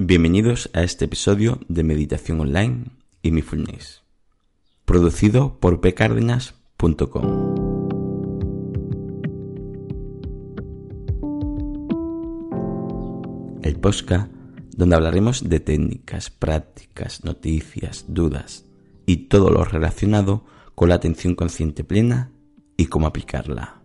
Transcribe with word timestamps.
Bienvenidos 0.00 0.70
a 0.72 0.82
este 0.82 1.04
episodio 1.04 1.60
de 1.68 1.84
Meditación 1.84 2.40
Online 2.40 2.86
y 3.22 3.30
Mindfulness, 3.30 4.02
producido 4.84 5.60
por 5.60 5.80
pcardenas.com. 5.80 7.54
El 13.62 13.76
podcast 13.78 14.32
donde 14.76 14.96
hablaremos 14.96 15.48
de 15.48 15.60
técnicas, 15.60 16.28
prácticas, 16.28 17.22
noticias, 17.22 18.06
dudas 18.08 18.66
y 19.06 19.28
todo 19.28 19.50
lo 19.50 19.64
relacionado 19.64 20.44
con 20.74 20.88
la 20.88 20.96
atención 20.96 21.36
consciente 21.36 21.84
plena 21.84 22.32
y 22.76 22.86
cómo 22.86 23.06
aplicarla. 23.06 23.80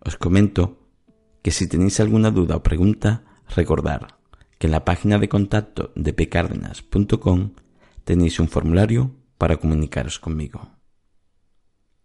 Os 0.00 0.16
comento 0.16 0.80
que 1.42 1.52
si 1.52 1.68
tenéis 1.68 2.00
alguna 2.00 2.32
duda 2.32 2.56
o 2.56 2.64
pregunta, 2.64 3.22
recordar 3.54 4.13
en 4.64 4.70
la 4.70 4.84
página 4.84 5.18
de 5.18 5.28
contacto 5.28 5.92
de 5.94 6.14
pcardenas.com 6.14 7.52
tenéis 8.04 8.40
un 8.40 8.48
formulario 8.48 9.14
para 9.36 9.58
comunicaros 9.58 10.18
conmigo. 10.18 10.70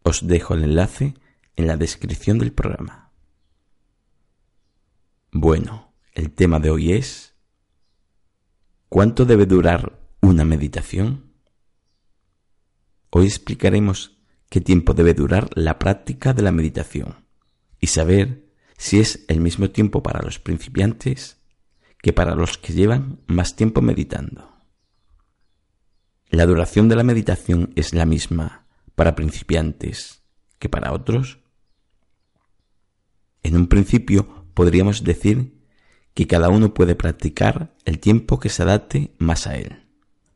Os 0.03 0.27
dejo 0.27 0.55
el 0.55 0.63
enlace 0.63 1.13
en 1.55 1.67
la 1.67 1.77
descripción 1.77 2.37
del 2.37 2.51
programa. 2.51 3.11
Bueno, 5.31 5.93
el 6.13 6.31
tema 6.31 6.59
de 6.59 6.69
hoy 6.69 6.93
es 6.93 7.35
¿Cuánto 8.89 9.23
debe 9.23 9.45
durar 9.45 9.99
una 10.21 10.43
meditación? 10.43 11.31
Hoy 13.09 13.25
explicaremos 13.25 14.17
qué 14.49 14.59
tiempo 14.59 14.93
debe 14.93 15.13
durar 15.13 15.49
la 15.55 15.79
práctica 15.79 16.33
de 16.33 16.41
la 16.41 16.51
meditación 16.51 17.25
y 17.79 17.87
saber 17.87 18.49
si 18.77 18.99
es 18.99 19.23
el 19.29 19.39
mismo 19.39 19.69
tiempo 19.69 20.03
para 20.03 20.21
los 20.21 20.39
principiantes 20.39 21.38
que 22.01 22.13
para 22.13 22.35
los 22.35 22.57
que 22.57 22.73
llevan 22.73 23.19
más 23.27 23.55
tiempo 23.55 23.81
meditando. 23.81 24.49
La 26.29 26.45
duración 26.45 26.89
de 26.89 26.95
la 26.95 27.03
meditación 27.03 27.73
es 27.75 27.93
la 27.93 28.05
misma 28.05 28.67
para 28.95 29.15
principiantes 29.15 30.23
que 30.59 30.69
para 30.69 30.93
otros. 30.93 31.39
En 33.43 33.55
un 33.55 33.67
principio 33.67 34.45
podríamos 34.53 35.03
decir 35.03 35.59
que 36.13 36.27
cada 36.27 36.49
uno 36.49 36.73
puede 36.73 36.95
practicar 36.95 37.75
el 37.85 37.99
tiempo 37.99 38.39
que 38.39 38.49
se 38.49 38.63
adapte 38.63 39.15
más 39.17 39.47
a 39.47 39.55
él. 39.55 39.87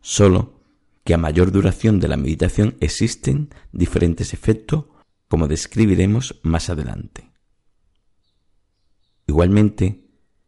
Solo 0.01 0.61
que 1.03 1.13
a 1.13 1.17
mayor 1.17 1.51
duración 1.51 1.99
de 1.99 2.07
la 2.07 2.17
meditación 2.17 2.77
existen 2.79 3.49
diferentes 3.71 4.33
efectos 4.33 4.85
como 5.27 5.47
describiremos 5.47 6.39
más 6.43 6.69
adelante. 6.69 7.31
Igualmente, 9.27 10.02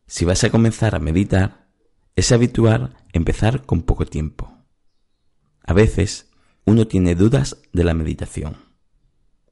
si 0.08 0.26
vas 0.26 0.44
a 0.44 0.50
comenzar 0.50 0.96
a 0.96 1.00
meditar, 1.00 1.68
es 2.16 2.32
habitual 2.32 2.96
empezar 3.14 3.66
con 3.66 3.84
poco 3.84 4.06
tiempo. 4.06 4.52
A 5.64 5.74
veces 5.74 6.30
uno 6.66 6.88
tiene 6.88 7.16
dudas 7.16 7.58
de 7.74 7.84
la 7.84 7.94
meditación 7.94 8.58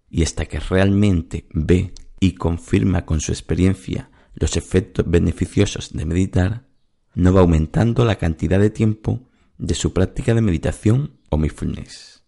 y 0.09 0.23
hasta 0.23 0.45
que 0.45 0.59
realmente 0.59 1.47
ve 1.51 1.93
y 2.19 2.33
confirma 2.33 3.05
con 3.05 3.19
su 3.19 3.31
experiencia 3.31 4.11
los 4.35 4.57
efectos 4.57 5.09
beneficiosos 5.09 5.93
de 5.93 6.05
meditar, 6.05 6.67
no 7.15 7.33
va 7.33 7.41
aumentando 7.41 8.05
la 8.05 8.17
cantidad 8.17 8.59
de 8.59 8.69
tiempo 8.69 9.29
de 9.57 9.75
su 9.75 9.93
práctica 9.93 10.33
de 10.33 10.41
meditación 10.41 11.19
o 11.29 11.37
mindfulness. 11.37 12.23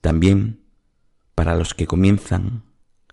También, 0.00 0.64
para 1.34 1.56
los 1.56 1.74
que 1.74 1.86
comienzan, 1.86 2.64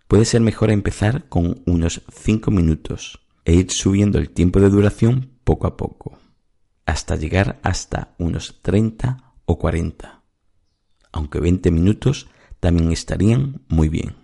puede 0.07 0.25
ser 0.25 0.41
mejor 0.41 0.71
empezar 0.71 1.27
con 1.29 1.63
unos 1.65 2.01
5 2.11 2.51
minutos 2.51 3.24
e 3.45 3.53
ir 3.53 3.71
subiendo 3.71 4.17
el 4.19 4.31
tiempo 4.31 4.59
de 4.59 4.69
duración 4.69 5.39
poco 5.43 5.67
a 5.67 5.77
poco, 5.77 6.19
hasta 6.85 7.15
llegar 7.15 7.59
hasta 7.63 8.15
unos 8.17 8.61
30 8.61 9.33
o 9.45 9.57
40, 9.57 10.23
aunque 11.13 11.39
20 11.39 11.71
minutos 11.71 12.27
también 12.59 12.91
estarían 12.91 13.61
muy 13.69 13.87
bien. 13.87 14.15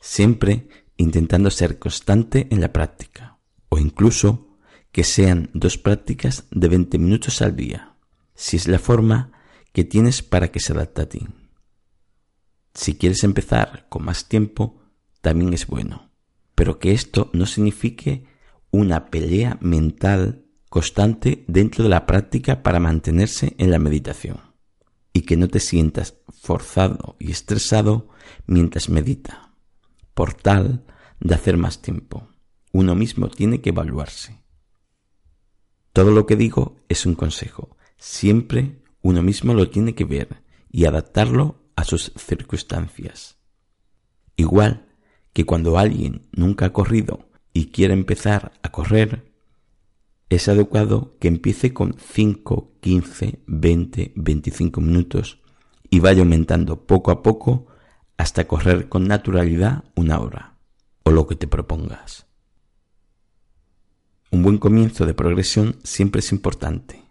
Siempre 0.00 0.68
intentando 0.96 1.50
ser 1.50 1.78
constante 1.78 2.48
en 2.50 2.60
la 2.60 2.72
práctica, 2.72 3.38
o 3.68 3.78
incluso 3.78 4.58
que 4.90 5.04
sean 5.04 5.50
dos 5.54 5.78
prácticas 5.78 6.44
de 6.50 6.68
20 6.68 6.98
minutos 6.98 7.42
al 7.42 7.54
día 7.54 7.94
si 8.34 8.56
es 8.56 8.68
la 8.68 8.78
forma 8.78 9.32
que 9.72 9.84
tienes 9.84 10.22
para 10.22 10.50
que 10.50 10.60
se 10.60 10.72
adapte 10.72 11.02
a 11.02 11.08
ti. 11.08 11.26
Si 12.74 12.96
quieres 12.96 13.22
empezar 13.24 13.86
con 13.88 14.04
más 14.04 14.28
tiempo, 14.28 14.82
también 15.20 15.54
es 15.54 15.66
bueno, 15.66 16.10
pero 16.54 16.78
que 16.78 16.92
esto 16.92 17.30
no 17.32 17.46
signifique 17.46 18.24
una 18.70 19.06
pelea 19.06 19.58
mental 19.60 20.46
constante 20.68 21.44
dentro 21.46 21.84
de 21.84 21.90
la 21.90 22.06
práctica 22.06 22.62
para 22.62 22.80
mantenerse 22.80 23.54
en 23.58 23.70
la 23.70 23.78
meditación 23.78 24.40
y 25.12 25.22
que 25.22 25.36
no 25.36 25.48
te 25.48 25.60
sientas 25.60 26.16
forzado 26.32 27.16
y 27.20 27.30
estresado 27.30 28.08
mientras 28.46 28.88
medita, 28.88 29.54
por 30.14 30.34
tal 30.34 30.84
de 31.20 31.34
hacer 31.34 31.56
más 31.56 31.80
tiempo. 31.80 32.28
Uno 32.72 32.96
mismo 32.96 33.28
tiene 33.28 33.60
que 33.60 33.70
evaluarse. 33.70 34.42
Todo 35.92 36.10
lo 36.10 36.26
que 36.26 36.34
digo 36.34 36.76
es 36.88 37.06
un 37.06 37.14
consejo 37.14 37.76
Siempre 38.04 38.82
uno 39.00 39.22
mismo 39.22 39.54
lo 39.54 39.70
tiene 39.70 39.94
que 39.94 40.04
ver 40.04 40.42
y 40.70 40.84
adaptarlo 40.84 41.70
a 41.74 41.84
sus 41.84 42.12
circunstancias. 42.16 43.38
Igual 44.36 44.83
que 45.34 45.44
cuando 45.44 45.78
alguien 45.78 46.22
nunca 46.32 46.64
ha 46.64 46.72
corrido 46.72 47.28
y 47.52 47.66
quiere 47.66 47.92
empezar 47.92 48.52
a 48.62 48.72
correr, 48.72 49.30
es 50.30 50.48
adecuado 50.48 51.18
que 51.20 51.28
empiece 51.28 51.74
con 51.74 51.96
5, 51.98 52.78
15, 52.80 53.40
20, 53.46 54.12
25 54.16 54.80
minutos 54.80 55.42
y 55.90 56.00
vaya 56.00 56.20
aumentando 56.20 56.86
poco 56.86 57.10
a 57.10 57.22
poco 57.22 57.66
hasta 58.16 58.46
correr 58.46 58.88
con 58.88 59.06
naturalidad 59.06 59.84
una 59.94 60.18
hora 60.18 60.56
o 61.02 61.10
lo 61.10 61.26
que 61.26 61.36
te 61.36 61.46
propongas. 61.46 62.26
Un 64.30 64.42
buen 64.42 64.56
comienzo 64.56 65.04
de 65.04 65.12
progresión 65.12 65.76
siempre 65.82 66.20
es 66.20 66.32
importante 66.32 67.04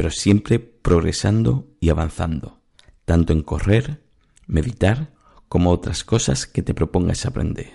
pero 0.00 0.10
siempre 0.10 0.58
progresando 0.58 1.68
y 1.78 1.90
avanzando, 1.90 2.62
tanto 3.04 3.34
en 3.34 3.42
correr, 3.42 4.02
meditar, 4.46 5.12
como 5.50 5.72
otras 5.72 6.04
cosas 6.04 6.46
que 6.46 6.62
te 6.62 6.74
propongas 6.74 7.26
aprender. 7.26 7.72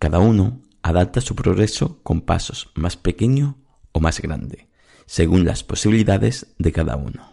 Cada 0.00 0.18
uno 0.18 0.60
adapta 0.82 1.20
su 1.20 1.36
progreso 1.36 2.02
con 2.02 2.22
pasos 2.22 2.72
más 2.74 2.96
pequeño 2.96 3.58
o 3.92 4.00
más 4.00 4.20
grande, 4.20 4.68
según 5.06 5.44
las 5.44 5.62
posibilidades 5.62 6.48
de 6.58 6.72
cada 6.72 6.96
uno. 6.96 7.32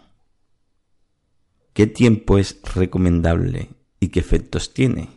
¿Qué 1.72 1.88
tiempo 1.88 2.38
es 2.38 2.60
recomendable 2.72 3.70
y 3.98 4.10
qué 4.10 4.20
efectos 4.20 4.72
tiene? 4.72 5.08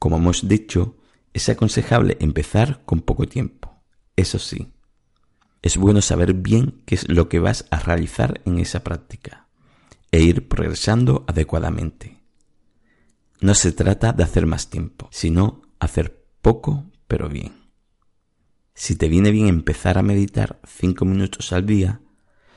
Como 0.00 0.16
hemos 0.16 0.48
dicho, 0.48 0.96
es 1.32 1.48
aconsejable 1.48 2.16
empezar 2.18 2.82
con 2.84 3.02
poco 3.02 3.28
tiempo. 3.28 3.84
Eso 4.16 4.40
sí, 4.40 4.72
es 5.62 5.76
bueno 5.76 6.02
saber 6.02 6.34
bien 6.34 6.82
qué 6.86 6.96
es 6.96 7.08
lo 7.08 7.28
que 7.28 7.38
vas 7.38 7.66
a 7.70 7.78
realizar 7.78 8.40
en 8.44 8.58
esa 8.58 8.82
práctica 8.82 9.46
e 10.10 10.22
ir 10.22 10.48
progresando 10.48 11.24
adecuadamente. 11.28 12.15
No 13.46 13.54
se 13.54 13.70
trata 13.70 14.12
de 14.12 14.24
hacer 14.24 14.44
más 14.44 14.70
tiempo, 14.70 15.08
sino 15.12 15.62
hacer 15.78 16.26
poco 16.42 16.90
pero 17.06 17.28
bien. 17.28 17.52
Si 18.74 18.96
te 18.96 19.08
viene 19.08 19.30
bien 19.30 19.46
empezar 19.46 19.98
a 19.98 20.02
meditar 20.02 20.60
cinco 20.66 21.04
minutos 21.04 21.52
al 21.52 21.64
día, 21.64 22.00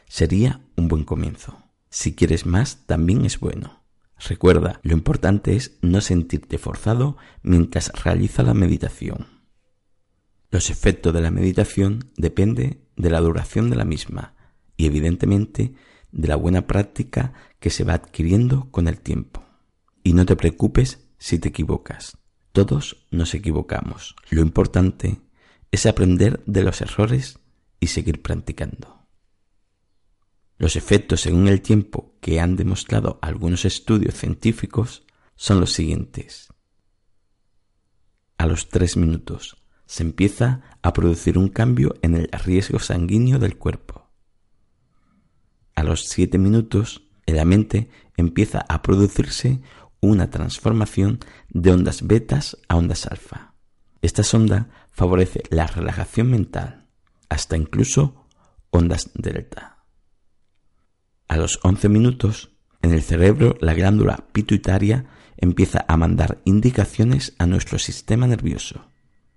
sería 0.08 0.66
un 0.76 0.88
buen 0.88 1.04
comienzo. 1.04 1.62
Si 1.92 2.16
quieres 2.16 2.48
más, 2.48 2.88
también 2.88 3.24
es 3.24 3.40
bueno. 3.40 3.84
Recuerda, 4.18 4.80
lo 4.82 4.94
importante 4.94 5.56
es 5.56 5.78
no 5.84 6.02
sentirte 6.02 6.58
forzado 6.58 7.18
mientras 7.44 7.92
realiza 8.04 8.42
la 8.42 8.56
meditación. 8.56 9.28
Los 10.50 10.72
efectos 10.72 11.14
de 11.14 11.22
la 11.22 11.30
meditación 11.30 12.10
dependen 12.18 12.84
de 12.96 13.12
la 13.12 13.22
duración 13.22 13.70
de 13.70 13.76
la 13.76 13.86
misma 13.86 14.34
y 14.76 14.88
evidentemente 14.88 15.76
de 16.12 16.28
la 16.28 16.36
buena 16.36 16.66
práctica 16.66 17.34
que 17.60 17.70
se 17.70 17.84
va 17.84 17.94
adquiriendo 17.94 18.72
con 18.72 18.88
el 18.88 19.00
tiempo. 19.02 19.49
Y 20.10 20.14
no 20.14 20.26
te 20.26 20.36
preocupes 20.36 21.08
si 21.20 21.38
te 21.38 21.50
equivocas. 21.50 22.18
Todos 22.52 23.06
nos 23.12 23.36
equivocamos. 23.36 24.16
Lo 24.32 24.42
importante 24.42 25.22
es 25.70 25.86
aprender 25.86 26.42
de 26.48 26.64
los 26.64 26.82
errores 26.82 27.38
y 27.80 27.86
seguir 27.86 28.24
practicando. 28.24 29.06
Los 30.58 30.76
efectos 30.76 31.22
según 31.22 31.48
el 31.48 31.62
tiempo 31.62 32.16
que 32.22 32.40
han 32.40 32.56
demostrado 32.56 33.20
algunos 33.22 33.66
estudios 33.66 34.16
científicos 34.16 35.04
son 35.36 35.60
los 35.60 35.74
siguientes. 35.74 36.52
A 38.40 38.48
los 38.48 38.68
tres 38.70 38.98
minutos 38.98 39.58
se 39.86 40.02
empieza 40.02 40.62
a 40.82 40.92
producir 40.92 41.38
un 41.38 41.50
cambio 41.50 41.94
en 42.02 42.16
el 42.16 42.32
riesgo 42.32 42.80
sanguíneo 42.80 43.38
del 43.38 43.60
cuerpo. 43.60 44.10
A 45.76 45.84
los 45.84 46.06
siete 46.06 46.40
minutos 46.40 47.04
en 47.28 47.36
la 47.36 47.46
mente 47.46 47.92
empieza 48.18 48.66
a 48.68 48.82
producirse 48.82 49.62
una 50.02 50.30
transformación 50.30 51.20
de 51.50 51.72
ondas 51.72 52.08
betas 52.08 52.58
a 52.68 52.78
ondas 52.78 53.06
alfa. 53.08 53.54
Esta 54.02 54.24
sonda 54.24 54.70
favorece 54.92 55.44
la 55.50 55.68
relajación 55.68 56.30
mental, 56.30 56.88
hasta 57.28 57.58
incluso 57.58 58.28
ondas 58.72 59.12
delta. 59.14 59.86
A 61.28 61.38
los 61.38 61.60
11 61.64 61.90
minutos, 61.90 62.52
en 62.82 62.94
el 62.94 63.02
cerebro 63.02 63.58
la 63.60 63.74
glándula 63.74 64.26
pituitaria 64.32 65.06
empieza 65.38 65.86
a 65.88 65.98
mandar 65.98 66.42
indicaciones 66.46 67.36
a 67.38 67.46
nuestro 67.46 67.80
sistema 67.80 68.28
nervioso, 68.28 68.90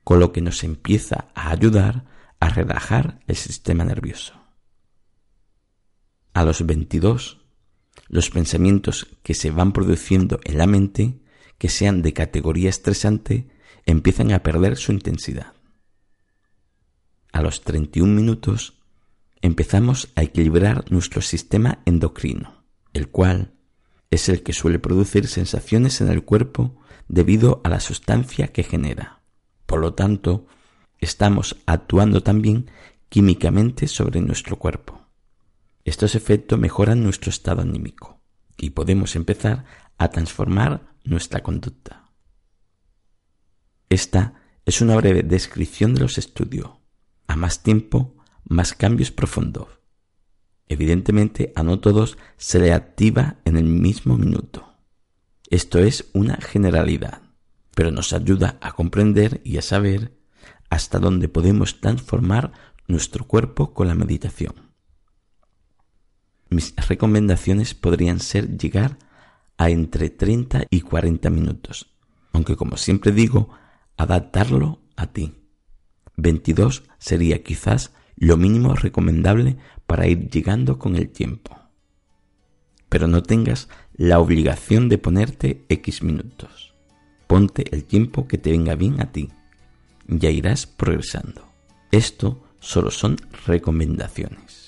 con 0.05 0.21
lo 0.21 0.33
que 0.33 0.41
nos 0.41 0.65
empieza 0.65 1.29
a 1.35 1.51
ayudar 1.51 2.05
a 2.41 2.49
relajar 2.49 3.21
el 3.27 3.37
sistema 3.37 3.85
nervioso. 3.85 4.35
A 6.35 6.45
los 6.45 6.65
22, 6.65 7.42
los 8.13 8.29
pensamientos 8.29 9.09
que 9.23 9.33
se 9.33 9.51
van 9.51 9.73
produciendo 9.73 10.39
en 10.45 10.59
la 10.59 10.67
mente, 10.67 11.19
que 11.57 11.71
sean 11.71 12.03
de 12.03 12.13
categoría 12.13 12.69
estresante, 12.69 13.49
empiezan 13.87 14.33
a 14.33 14.43
perder 14.43 14.77
su 14.77 14.93
intensidad. 14.93 15.55
A 17.33 17.41
los 17.41 17.63
31 17.63 18.13
minutos 18.13 18.75
empezamos 19.41 20.11
a 20.15 20.23
equilibrar 20.23 20.93
nuestro 20.93 21.23
sistema 21.23 21.81
endocrino, 21.87 22.63
el 22.93 23.09
cual 23.09 23.55
es 24.11 24.29
el 24.29 24.43
que 24.43 24.53
suele 24.53 24.79
producir 24.79 25.27
sensaciones 25.27 26.03
en 26.03 26.09
el 26.09 26.23
cuerpo 26.23 26.83
debido 27.09 27.63
a 27.65 27.71
la 27.71 27.81
sustancia 27.81 28.49
que 28.49 28.63
genera. 28.63 29.23
Por 29.65 29.81
lo 29.81 29.95
tanto, 29.95 30.47
estamos 31.01 31.57
actuando 31.65 32.23
también 32.23 32.71
químicamente 33.09 33.89
sobre 33.89 34.21
nuestro 34.21 34.59
cuerpo. 34.59 35.02
Estos 35.85 36.15
efectos 36.15 36.59
mejoran 36.59 37.03
nuestro 37.03 37.31
estado 37.31 37.63
anímico 37.63 38.21
y 38.57 38.71
podemos 38.71 39.17
empezar 39.17 39.65
a 39.99 40.09
transformar 40.11 40.95
nuestra 41.03 41.43
conducta. 41.43 42.13
Esta 43.89 44.35
es 44.65 44.81
una 44.81 44.95
breve 44.97 45.25
descripción 45.25 45.95
de 45.95 46.03
los 46.03 46.19
estudios. 46.19 46.71
A 47.27 47.35
más 47.35 47.65
tiempo, 47.65 48.15
más 48.45 48.75
cambios 48.75 49.11
profundos. 49.11 49.69
Evidentemente 50.69 51.53
a 51.57 51.65
no 51.65 51.81
todos 51.81 52.17
se 52.37 52.61
le 52.61 52.73
activa 52.73 53.39
en 53.45 53.57
el 53.57 53.65
mismo 53.65 54.17
minuto. 54.17 54.77
Esto 55.51 55.81
es 55.81 56.11
una 56.15 56.37
generalidad, 56.37 57.23
pero 57.75 57.91
nos 57.91 58.13
ayuda 58.13 58.57
a 58.61 58.73
comprender 58.73 59.41
y 59.45 59.59
a 59.59 59.63
saber 59.63 60.17
hasta 60.71 61.01
dónde 61.01 61.29
podemos 61.29 61.81
transformar 61.81 62.53
nuestro 62.87 63.27
cuerpo 63.27 63.75
con 63.75 63.89
la 63.89 63.95
meditación 63.95 64.72
mis 66.53 66.75
recomendaciones 66.89 67.75
podrían 67.75 68.21
ser 68.21 68.57
llegar 68.57 68.99
a 69.57 69.71
entre 69.71 70.11
30 70.11 70.67
y 70.71 70.81
40 70.81 71.31
minutos, 71.31 71.95
aunque 72.33 72.57
como 72.57 72.77
siempre 72.77 73.13
digo, 73.13 73.51
adaptarlo 73.97 74.81
a 74.97 75.09
ti. 75.09 75.35
22 76.17 76.85
sería 76.99 77.43
quizás 77.43 77.93
lo 78.17 78.37
mínimo 78.37 78.75
recomendable 78.75 79.57
para 79.87 80.07
ir 80.07 80.29
llegando 80.29 80.79
con 80.79 80.97
el 80.97 81.11
tiempo. 81.11 81.59
Pero 82.89 83.09
no 83.09 83.23
tengas 83.23 83.69
la 83.95 84.19
obligación 84.19 84.89
de 84.89 84.99
ponerte 84.99 85.65
X 85.69 86.03
minutos. 86.03 86.75
Ponte 87.27 87.75
el 87.75 87.85
tiempo 87.85 88.29
que 88.29 88.39
te 88.39 88.51
venga 88.51 88.75
bien 88.75 89.01
a 89.01 89.13
ti. 89.13 89.31
Ya 90.07 90.31
irás 90.31 90.67
progresando. 90.67 91.49
Esto 91.91 92.43
solo 92.61 92.91
son 92.91 93.17
recomendaciones. 93.47 94.62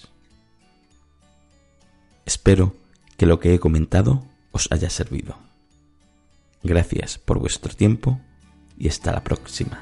Espero 2.45 2.75
que 3.17 3.25
lo 3.25 3.41
que 3.41 3.55
he 3.55 3.59
comentado 3.59 4.23
os 4.53 4.69
haya 4.71 4.91
servido. 4.91 5.35
Gracias 6.63 7.17
por 7.17 7.39
vuestro 7.39 7.75
tiempo 7.75 8.21
y 8.77 8.89
hasta 8.89 9.13
la 9.13 9.25
próxima. 9.25 9.81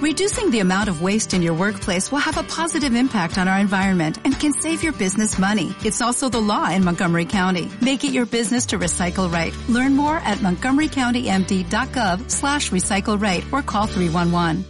Reducing 0.00 0.52
the 0.52 0.60
amount 0.60 0.88
of 0.88 1.02
waste 1.02 1.34
in 1.34 1.42
your 1.42 1.54
workplace 1.54 2.12
will 2.12 2.20
have 2.20 2.38
a 2.38 2.44
positive 2.44 2.94
impact 2.94 3.38
on 3.38 3.48
our 3.48 3.58
environment 3.58 4.18
and 4.24 4.38
can 4.38 4.52
save 4.52 4.84
your 4.84 4.92
business 4.92 5.36
money. 5.36 5.74
It's 5.84 6.00
also 6.00 6.28
the 6.28 6.40
law 6.40 6.70
in 6.70 6.84
Montgomery 6.84 7.26
County. 7.26 7.68
Make 7.82 8.04
it 8.04 8.12
your 8.12 8.26
business 8.26 8.66
to 8.66 8.78
recycle 8.78 9.28
right. 9.28 9.52
Learn 9.68 9.96
more 9.96 10.18
at 10.18 10.38
montgomerycountymd.gov 10.38 12.30
slash 12.30 12.70
recycle 12.70 13.20
right 13.20 13.44
or 13.50 13.62
call 13.62 13.86
311. 13.88 14.64